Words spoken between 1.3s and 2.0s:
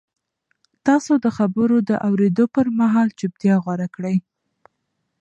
خبرونو د